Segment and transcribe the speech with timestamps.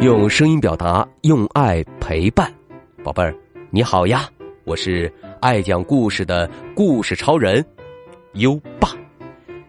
[0.00, 2.54] 用声音表达，用爱陪伴，
[3.02, 3.34] 宝贝儿，
[3.68, 4.28] 你好呀！
[4.64, 7.64] 我是爱讲故事的故事超人
[8.34, 8.90] 优爸，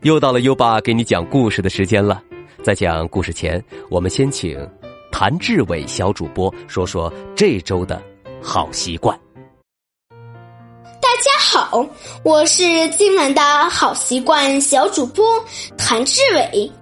[0.00, 2.22] 又到了优爸给你讲故事的时间了。
[2.62, 4.58] 在讲故事前，我们先请
[5.12, 8.02] 谭志伟小主播说说这周的
[8.40, 9.14] 好习惯。
[11.02, 11.86] 大家好，
[12.22, 15.22] 我是今晚的好习惯小主播
[15.76, 16.72] 谭志伟。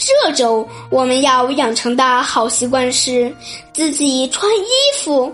[0.00, 3.30] 这周我们要养成的好习惯是
[3.70, 4.64] 自己穿衣
[4.98, 5.30] 服。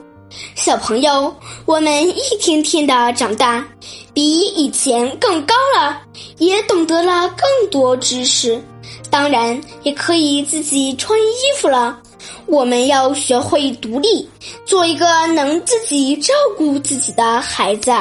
[0.56, 1.32] 小朋友，
[1.66, 3.64] 我们一天天的长大，
[4.12, 6.02] 比以前更高了，
[6.38, 8.60] 也懂得了更多知识，
[9.08, 12.02] 当然也可以自己穿衣服了。
[12.46, 14.28] 我们要学会独立，
[14.64, 17.92] 做一个能自己照顾自己的孩子。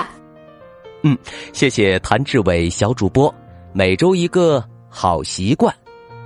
[1.03, 1.15] 嗯，
[1.53, 3.33] 谢谢谭志伟小主播，
[3.71, 5.73] 每周一个好习惯，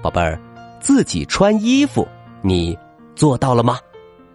[0.02, 0.40] 宝贝儿，
[0.80, 2.08] 自己穿衣服，
[2.42, 2.78] 你
[3.16, 3.80] 做到了吗？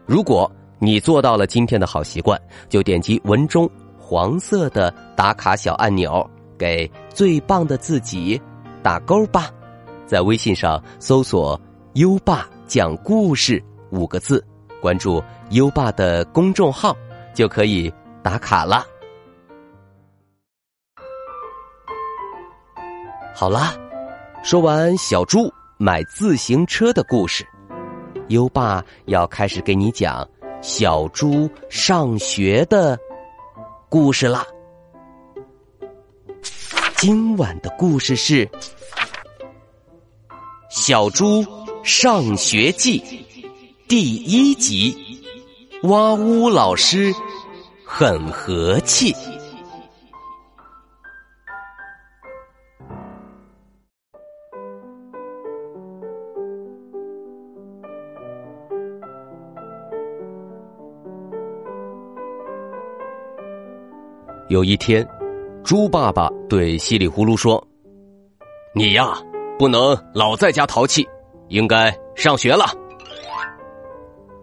[0.06, 8.40] 如果你做到了今天的好习惯，就点击文中黄色的打卡小按钮，给最棒的自己
[8.82, 9.50] 打勾吧。
[10.06, 11.58] 在微信上搜索
[11.94, 14.44] “优爸讲故事”五个字，
[14.82, 16.94] 关注优爸的公众号，
[17.32, 17.90] 就可以
[18.22, 18.84] 打卡了。
[23.34, 23.74] 好啦，
[24.44, 27.46] 说完小猪买自行车的故事，
[28.28, 30.28] 优爸要开始给你讲
[30.60, 32.98] 小猪上学的
[33.88, 34.44] 故事啦。
[36.96, 38.44] 今晚的故事是
[40.68, 41.42] 《小猪
[41.82, 43.00] 上学记》
[43.88, 44.94] 第一集。
[45.84, 47.14] 哇呜老师
[47.82, 49.14] 很和气。
[64.48, 65.06] 有一天，
[65.64, 67.62] 猪爸爸对稀里呼噜说
[68.76, 69.14] ：“你呀，
[69.58, 71.08] 不能老在家淘气，
[71.48, 72.66] 应该上学了。”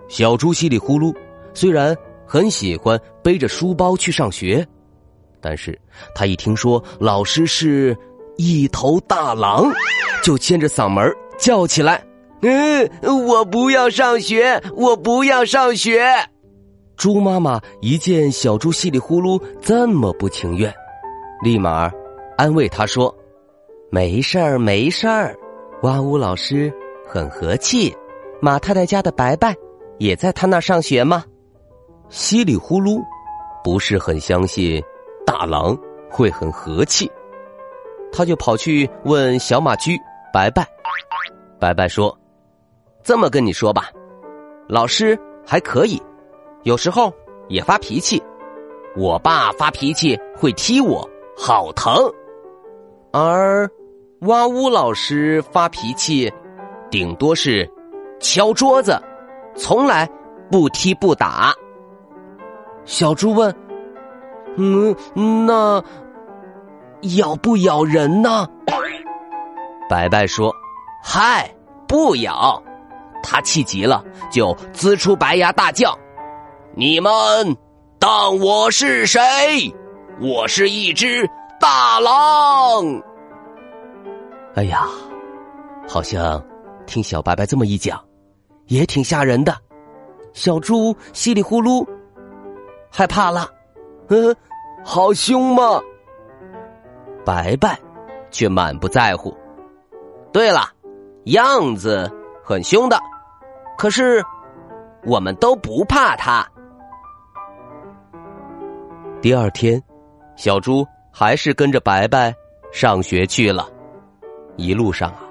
[0.09, 1.15] 小猪稀里呼噜
[1.53, 1.95] 虽然
[2.25, 4.65] 很喜欢背着书包去上学，
[5.39, 5.79] 但是
[6.15, 7.95] 他一听说老师是
[8.37, 9.71] 一头大狼，
[10.23, 11.07] 就牵着嗓门
[11.37, 12.03] 叫起来
[12.41, 12.89] ：“嗯，
[13.27, 16.03] 我不要上学，我不要上学！”
[17.01, 20.71] 猪妈妈一见小猪稀里呼噜这么不情愿，
[21.41, 21.91] 立马
[22.37, 23.11] 安慰他说
[23.89, 25.35] ：“没事儿，没事儿，
[25.81, 26.71] 哇呜老师
[27.07, 27.91] 很和气，
[28.39, 29.55] 马太太家的白白
[29.97, 31.25] 也在他那儿上学吗？”
[32.09, 33.01] 稀里呼噜
[33.63, 34.79] 不是很相信
[35.25, 35.75] 大狼
[36.07, 37.11] 会很和气，
[38.13, 39.97] 他就跑去问小马驹
[40.31, 40.63] 白白。
[41.59, 42.15] 白白说
[43.01, 43.89] ：“这么跟你说吧，
[44.67, 45.99] 老师还可以。”
[46.63, 47.11] 有时候
[47.47, 48.21] 也发脾气，
[48.95, 51.93] 我爸发脾气会踢我，好疼。
[53.11, 53.69] 而
[54.21, 56.31] 哇呜老师发脾气，
[56.89, 57.69] 顶多是
[58.19, 59.01] 敲桌子，
[59.55, 60.07] 从来
[60.51, 61.53] 不踢不打。
[62.85, 63.53] 小猪问
[64.57, 64.95] ：“嗯，
[65.47, 65.83] 那
[67.17, 68.47] 咬不咬人呢？”
[69.89, 70.55] 白白说
[71.03, 71.53] ：“嗨，
[71.87, 72.61] 不咬。
[73.23, 75.97] 他气急了，就呲出白牙大叫。”
[76.73, 77.11] 你们
[77.99, 79.19] 当我是谁？
[80.21, 83.01] 我是一只大狼。
[84.55, 84.87] 哎呀，
[85.85, 86.41] 好像
[86.85, 88.01] 听小白白这么一讲，
[88.67, 89.53] 也挺吓人的。
[90.31, 91.85] 小猪稀里呼噜
[92.89, 93.49] 害怕了，
[94.07, 94.33] 嗯，
[94.81, 95.81] 好凶吗？
[97.25, 97.77] 白白
[98.31, 99.35] 却满不在乎。
[100.31, 100.69] 对了，
[101.25, 102.09] 样子
[102.41, 102.97] 很凶的，
[103.77, 104.23] 可是
[105.03, 106.47] 我们都不怕他。
[109.21, 109.79] 第二天，
[110.35, 112.33] 小猪还是跟着白白
[112.73, 113.69] 上学去了。
[114.57, 115.21] 一路上啊，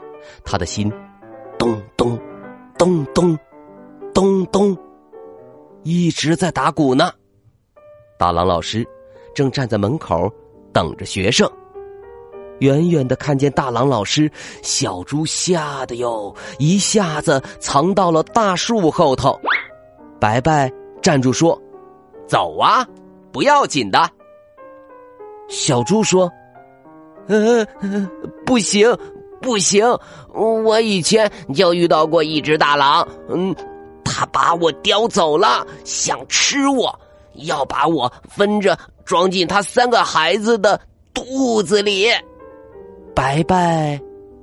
[0.45, 0.93] 他的心
[1.59, 2.17] 咚咚
[2.79, 3.37] 咚咚
[4.15, 4.79] 咚咚
[5.83, 7.13] 一直在打鼓呢。
[8.17, 8.87] 大狼老师
[9.35, 10.33] 正站在门口
[10.73, 11.51] 等着学生。
[12.61, 14.31] 远远的看见大狼老师，
[14.63, 19.37] 小猪吓得哟，一下子藏到了大树后头。
[20.21, 20.71] 白白
[21.03, 21.61] 站住说
[22.29, 22.87] ：“走啊！”
[23.33, 24.11] 不要紧的，
[25.49, 26.31] 小猪说
[27.29, 27.67] ：“呃，
[28.45, 28.97] 不行，
[29.41, 29.85] 不行，
[30.35, 33.55] 我以前就遇到过一只大狼，嗯，
[34.05, 36.99] 他把我叼走了，想吃我，
[37.35, 40.81] 要把我分着装进他三个孩子的
[41.15, 42.09] 肚子里。”
[43.15, 44.01] 白白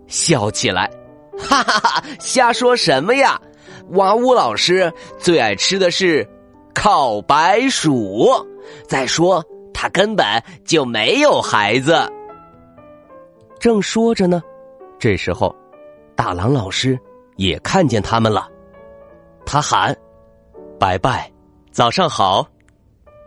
[0.07, 0.89] 笑起来，
[1.37, 2.03] 哈哈哈！
[2.19, 3.39] 瞎说什么呀？
[3.91, 6.27] 哇呜老师最爱吃的是
[6.73, 8.29] 烤白薯。
[8.87, 9.43] 再说，
[9.73, 10.25] 他根本
[10.65, 11.95] 就没有孩子。”
[13.59, 14.41] 正说着呢，
[14.99, 15.55] 这时候，
[16.15, 16.97] 大狼老师
[17.35, 18.47] 也看见他们了，
[19.45, 19.95] 他喊
[20.79, 21.31] ：“白白，
[21.71, 22.47] 早上好！”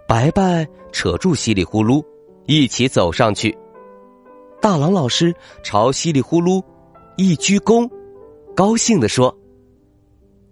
[0.06, 2.04] 白白扯住稀里呼噜，
[2.46, 3.56] 一起走上去。
[4.60, 6.62] 大狼老师朝稀里呼噜
[7.16, 7.88] 一鞠躬，
[8.54, 9.32] 高兴的说：“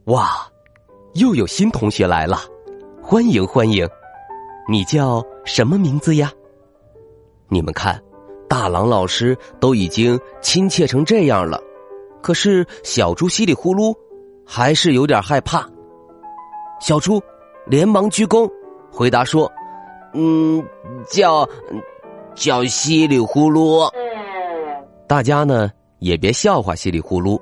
[0.06, 0.46] 哇，
[1.14, 2.38] 又有新同学来了，
[3.02, 3.88] 欢迎欢迎！
[4.68, 6.30] 你叫什么名字呀？”
[7.48, 8.00] 你们看，
[8.48, 11.58] 大狼老师都已经亲切成这样了，
[12.20, 13.94] 可是小猪稀里呼噜
[14.46, 15.66] 还是有点害怕。
[16.80, 17.20] 小猪
[17.66, 18.48] 连忙鞠躬。
[18.90, 19.50] 回答说
[20.14, 20.64] ：“嗯，
[21.10, 21.46] 叫
[22.34, 23.88] 叫稀里呼噜。
[25.06, 27.38] 大家呢也别笑话稀里呼噜。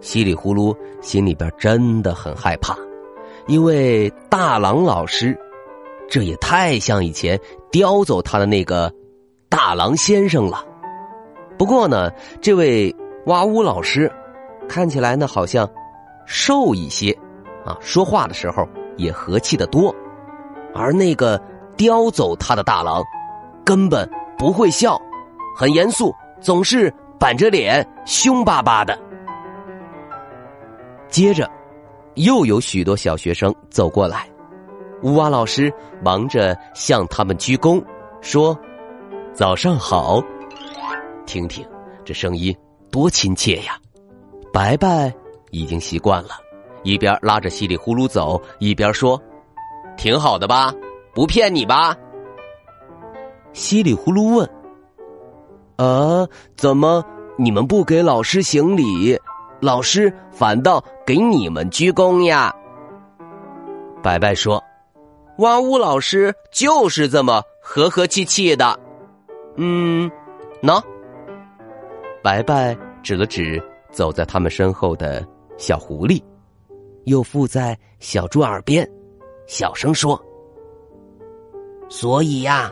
[0.00, 2.76] 稀里呼噜心里边真的很害怕，
[3.46, 5.36] 因为大狼老师，
[6.08, 7.38] 这也太像以前
[7.70, 8.92] 叼走他的那个
[9.48, 10.64] 大狼先生了。
[11.58, 12.10] 不过呢，
[12.40, 12.94] 这位
[13.26, 14.10] 哇呜老师
[14.68, 15.68] 看起来呢好像
[16.26, 17.10] 瘦一些
[17.64, 18.66] 啊，说话的时候
[18.96, 19.94] 也和气的多。”
[20.74, 21.40] 而那个
[21.76, 23.02] 叼走他的大狼，
[23.64, 25.00] 根本不会笑，
[25.56, 28.96] 很严肃，总是板着脸，凶巴巴的。
[31.08, 31.50] 接着，
[32.14, 34.28] 又有许多小学生走过来，
[35.02, 35.72] 乌蛙老师
[36.02, 37.82] 忙着向他们鞠躬，
[38.20, 38.58] 说
[39.32, 40.22] ：“早上好。”
[41.26, 41.64] 听听
[42.04, 42.56] 这声音
[42.90, 43.78] 多亲切呀！
[44.52, 45.12] 白白
[45.50, 46.30] 已经习惯了，
[46.82, 49.20] 一边拉着稀里呼噜走，一边说。
[49.96, 50.72] 挺好的吧，
[51.12, 51.96] 不骗你吧？
[53.52, 54.48] 稀里呼噜问
[55.76, 57.04] ：“啊，怎么
[57.36, 59.18] 你们不给老师行礼，
[59.60, 62.54] 老师反倒给你们鞠躬呀？”
[64.02, 64.62] 白白说
[65.38, 68.78] ：“哇呜老师就是这么和和气气的。”
[69.56, 70.08] 嗯，
[70.62, 70.80] 喏，
[72.22, 75.26] 白白指了指走在他们身后的
[75.56, 76.22] 小狐狸，
[77.04, 78.88] 又附在小猪耳边。
[79.46, 80.20] 小声说
[81.88, 82.70] ：“所以呀，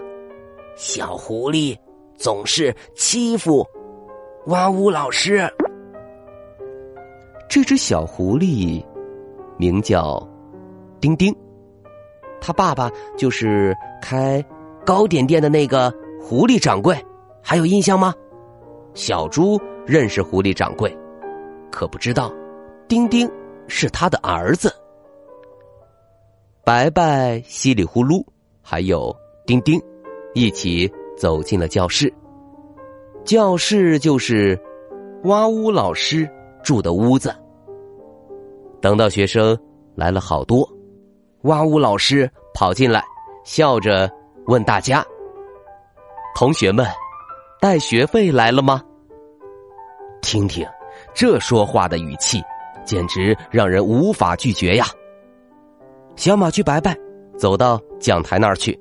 [0.77, 1.77] 小狐狸
[2.17, 3.67] 总是欺负
[4.47, 5.51] 哇呜老师。
[7.49, 8.85] 这只小狐狸
[9.57, 10.23] 名叫
[11.01, 11.35] 丁丁，
[12.47, 12.89] 他爸爸
[13.19, 14.41] 就是开
[14.85, 16.97] 糕点店的那个狐狸掌柜，
[17.43, 18.15] 还有印象吗？
[18.95, 20.97] 小猪认识狐狸掌柜，
[21.73, 22.33] 可不知道
[22.87, 23.29] 丁丁
[23.67, 24.73] 是他的儿子。”
[26.65, 28.25] 白白、稀里呼噜，
[28.63, 29.13] 还有
[29.45, 29.83] 丁丁，
[30.33, 32.13] 一起走进了教室。
[33.25, 34.57] 教室就是
[35.25, 36.31] 哇呜老师
[36.63, 37.35] 住的屋子。
[38.81, 39.59] 等到学生
[39.97, 40.69] 来了好多，
[41.47, 43.05] 哇呜老师跑进来，
[43.45, 44.11] 笑着
[44.47, 45.05] 问大家
[46.35, 46.85] ：“同学们，
[47.61, 48.83] 带学费来了吗？”
[50.23, 50.67] 听听
[51.15, 52.43] 这说话的语气，
[52.85, 54.87] 简直让人无法拒绝呀！
[56.17, 56.97] 小马驹白白
[57.39, 58.77] 走到讲台那儿去，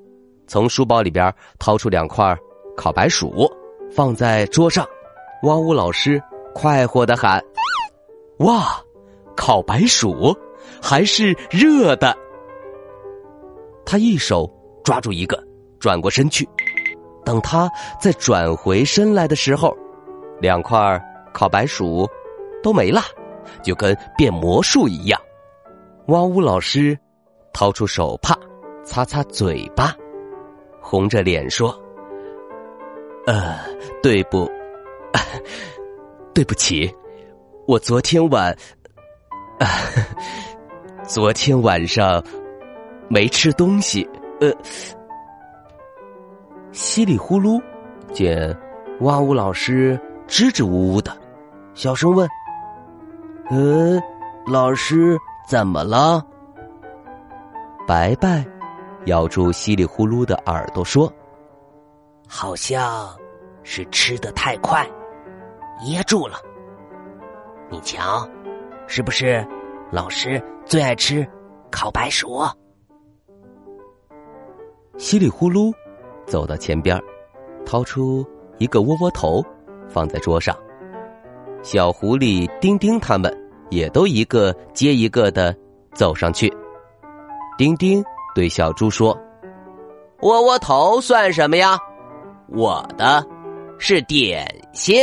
[0.48, 2.36] 从书包里边掏出两块
[2.76, 3.48] 烤白薯，
[3.92, 4.84] 放在桌上。
[5.44, 6.20] 哇呜老师
[6.52, 7.40] 快活的喊
[8.40, 8.82] ：“哇，
[9.36, 10.36] 烤白薯
[10.82, 12.18] 还是热的！”
[13.86, 14.52] 他一手
[14.84, 15.42] 抓住一个，
[15.80, 16.48] 转过身去。
[17.24, 19.76] 等他再转回身来的时候，
[20.42, 21.02] 两块
[21.34, 22.08] 烤白薯
[22.62, 23.02] 都没了，
[23.64, 25.22] 就跟变魔术一样。
[26.08, 26.98] 哇呜老师。
[27.58, 28.38] 掏出手帕，
[28.84, 29.96] 擦擦嘴巴，
[30.82, 31.74] 红着脸说
[33.26, 33.58] ：“呃，
[34.04, 34.52] 对不，
[36.36, 36.94] 对不起，
[37.66, 38.54] 我昨天晚，
[41.08, 42.22] 昨天晚上
[43.08, 44.08] 没吃东西。”
[44.42, 44.52] 呃，
[46.72, 47.62] 稀里呼噜，
[48.12, 48.54] 见
[49.00, 49.98] 哇呜老师
[50.28, 51.16] 支支吾吾的，
[51.74, 52.28] 小声问
[53.50, 53.98] ：“呃，
[54.46, 56.22] 老师怎么了？”
[57.88, 58.44] 白白
[59.06, 61.12] 咬住稀里呼噜的耳朵说
[62.28, 63.08] ：“好像
[63.64, 64.86] 是吃的太快，
[65.86, 66.38] 噎住了。
[67.70, 68.28] 你瞧，
[68.86, 69.48] 是不是
[69.92, 71.26] 老师最爱吃
[71.72, 72.44] 烤白薯？”
[74.98, 75.74] 稀里呼噜
[76.26, 77.00] 走到前边，
[77.66, 78.26] 掏出
[78.58, 79.44] 一个窝窝头，
[79.90, 80.56] 放在桌上。
[81.62, 83.36] 小狐狸丁丁他们
[83.70, 85.56] 也都一个接一个的
[85.94, 86.52] 走上去。
[87.58, 89.18] 丁丁对小猪说
[90.22, 91.78] ：“窝窝头算什么呀？
[92.48, 93.26] 我的
[93.78, 94.96] 是点心。”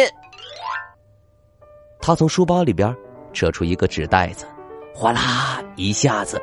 [2.00, 2.94] 他从书包里边
[3.32, 4.46] 扯出一个纸袋子，
[4.94, 6.40] 哗啦一下子，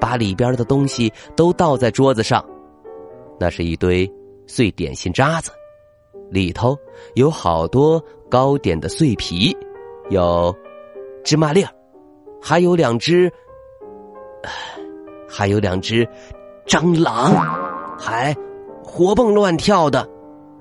[0.00, 2.44] 把里边的东西都倒在桌子上。
[3.38, 4.10] 那是一堆
[4.46, 5.50] 碎点心渣子，
[6.30, 6.76] 里头
[7.14, 9.56] 有好多糕点的碎皮，
[10.10, 10.54] 有
[11.24, 11.70] 芝麻粒儿，
[12.40, 13.30] 还有两只，
[15.28, 16.08] 还有两只
[16.66, 17.34] 蟑螂，
[17.98, 18.34] 还
[18.82, 20.08] 活蹦乱跳的。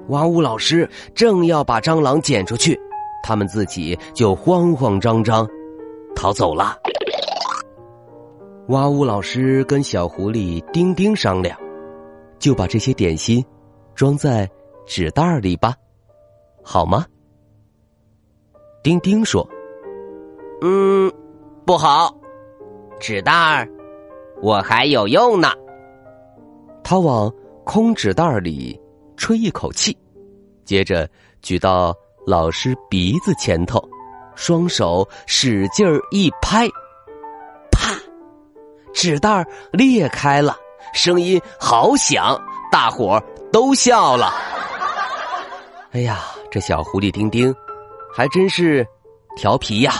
[0.10, 2.80] 哇呜老师正要把蟑螂捡出去，
[3.24, 5.48] 他们自己就慌慌张张
[6.16, 6.78] 逃走了。
[8.68, 11.58] 哇呜老师跟小狐狸丁丁商量，
[12.46, 13.44] 就把这些点心
[13.96, 14.48] 装在
[14.86, 15.74] 纸袋里吧，
[16.64, 17.04] 好吗？
[18.84, 19.50] 丁丁说
[20.62, 21.12] ：“嗯，
[21.66, 22.16] 不好，
[23.00, 23.68] 纸袋儿
[24.44, 25.50] 我还有用呢。”
[26.86, 27.34] 他往
[27.64, 28.80] 空纸袋里。
[29.18, 29.98] 吹一口气，
[30.66, 31.10] 接着
[31.42, 31.96] 举到
[32.28, 33.82] 老师鼻子前头，
[34.36, 36.68] 双手使劲儿一拍，
[37.72, 37.98] 啪！
[38.94, 40.56] 纸袋裂开了，
[40.94, 42.40] 声音好响，
[42.72, 44.32] 大伙儿都笑了。
[45.92, 46.20] 哎呀，
[46.52, 47.54] 这小狐狸丁丁
[48.14, 48.86] 还真是
[49.36, 49.94] 调皮呀！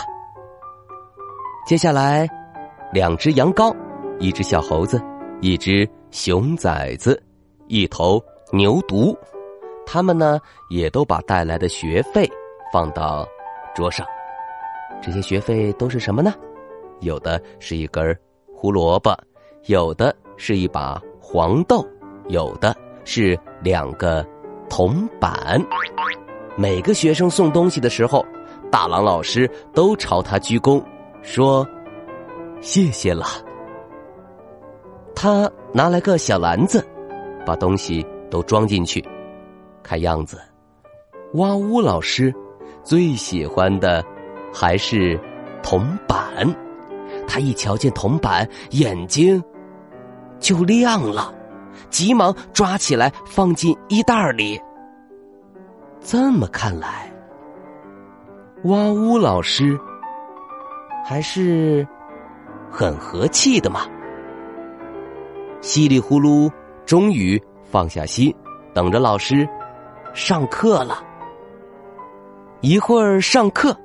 [1.66, 2.28] 接下来，
[2.92, 3.74] 两只羊羔，
[4.18, 5.02] 一只小猴子，
[5.40, 7.22] 一只熊崽子，
[7.68, 8.22] 一头。
[8.52, 9.12] 牛犊，
[9.84, 10.38] 他们呢
[10.70, 12.30] 也都把带来的学费
[12.72, 13.26] 放到
[13.74, 14.06] 桌上。
[15.02, 16.32] 这些学费都是什么呢？
[17.00, 18.16] 有的是一根
[18.54, 19.12] 胡萝卜，
[19.64, 21.86] 有的是一把黄豆，
[22.28, 24.26] 有的是两个
[24.68, 25.60] 铜板。
[26.56, 28.24] 每个学生送东西的时候，
[28.70, 30.82] 大郎老师都朝他鞠躬，
[31.22, 31.66] 说
[32.60, 33.26] ：“谢谢了。”
[35.14, 36.86] 他拿来个小篮子，
[37.44, 38.06] 把东西。
[38.28, 39.02] 都装进去，
[39.84, 40.36] 看样子，
[41.34, 42.34] 哇呜老师
[42.82, 44.04] 最喜欢的
[44.52, 45.16] 还是
[45.62, 46.44] 铜板。
[47.24, 49.40] 他一瞧见铜板，眼睛
[50.38, 51.34] 就亮了，
[51.90, 54.60] 急忙抓起来放进衣袋里。
[56.00, 57.12] 这么看来，
[58.64, 59.78] 哇呜老师
[61.04, 61.86] 还是
[62.70, 63.82] 很和气的嘛。
[65.60, 66.50] 稀里呼噜，
[66.84, 67.42] 终于。
[67.68, 68.32] 放下心，
[68.72, 69.46] 等着老师
[70.14, 71.02] 上课了。
[72.60, 73.76] 一会儿上课，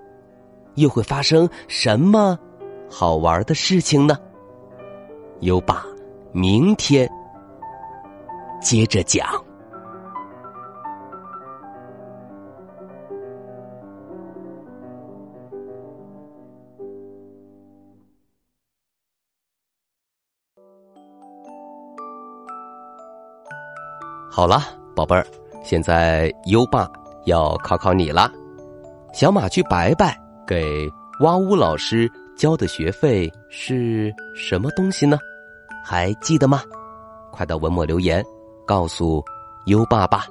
[0.76, 2.38] 又会发生什么
[2.88, 4.16] 好玩的事情呢？
[5.40, 5.84] 有把，
[6.34, 7.10] 明天
[8.62, 9.28] 接着讲。
[24.34, 24.62] 好了，
[24.96, 25.26] 宝贝儿，
[25.62, 26.90] 现在优爸
[27.26, 28.32] 要考考你了。
[29.14, 35.20] 小马驹白白给哇呜老师交的学费是什么东西呢？
[35.84, 36.62] 还记得吗？
[37.32, 38.24] 快到文末留言
[38.66, 39.24] 告诉
[39.66, 40.26] 优爸吧。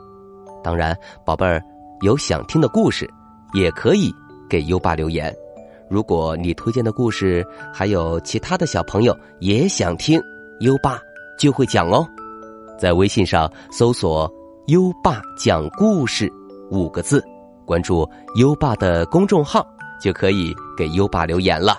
[0.62, 1.62] 当然，宝贝儿
[2.02, 3.08] 有想听的故事，
[3.54, 4.14] 也可以
[4.48, 5.34] 给优爸留言。
[5.88, 10.20] 如果你推荐的故事还有其他的小朋友也想听，
[10.60, 11.00] 优爸
[11.38, 12.06] 就会讲哦。
[12.78, 14.30] 在微信上搜索
[14.68, 16.30] “优爸讲故事”
[16.70, 17.24] 五个字，
[17.66, 19.66] 关注优爸的公众号，
[20.00, 21.78] 就可以给优爸留言了。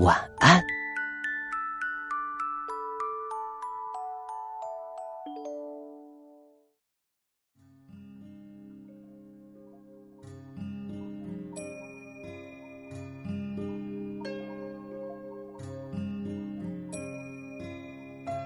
[0.00, 0.58] 晚安。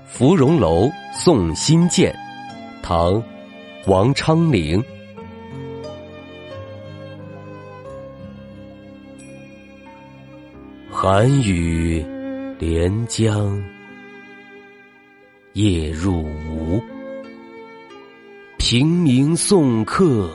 [0.06, 2.12] 芙蓉楼送辛渐，
[2.82, 3.12] 唐·
[3.87, 4.82] 王昌龄。
[11.06, 12.02] 寒雨
[12.58, 13.62] 连江
[15.52, 16.82] 夜入吴，
[18.56, 20.30] 平明送客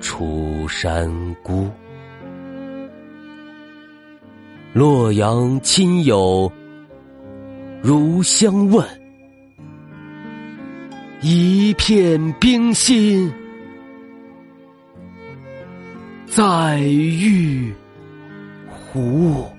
[0.00, 1.70] 楚山孤。
[4.72, 6.50] 洛阳亲友。
[7.82, 8.82] 如相问，
[11.20, 13.30] 一片冰心
[16.24, 17.70] 在玉
[18.94, 19.50] 玉壶。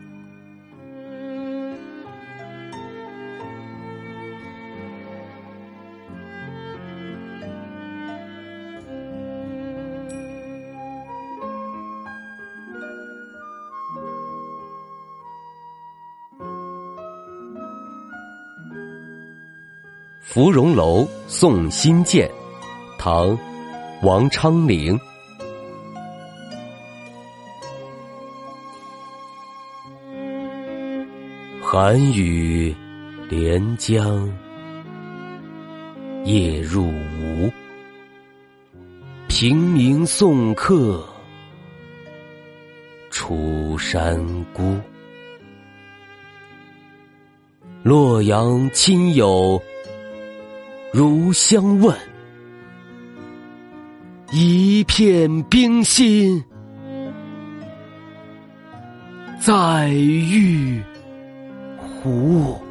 [20.22, 22.30] 芙蓉楼送辛渐，
[22.98, 23.30] 唐·
[24.02, 25.00] 王昌龄。
[31.78, 32.74] 寒雨
[33.30, 34.32] 连江
[36.24, 37.52] 夜入吴，
[39.28, 41.06] 平明送客
[43.10, 44.18] 楚山
[44.54, 44.80] 孤。
[47.84, 49.62] 洛阳亲友。
[50.94, 51.94] 如相问，
[54.32, 56.42] 一片冰心
[59.42, 60.82] 在玉
[62.06, 62.65] 不。